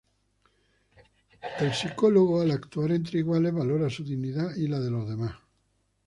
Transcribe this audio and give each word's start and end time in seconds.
El 1.59 1.71
Psicólogo 1.75 2.41
al 2.41 2.49
actuar 2.49 2.91
entre 2.91 3.19
iguales 3.19 3.53
valora 3.53 3.87
su 3.87 4.03
dignidad 4.03 4.55
y 4.55 4.67
la 4.67 4.79
de 4.79 4.89
los 4.89 5.07
demás. 5.07 5.33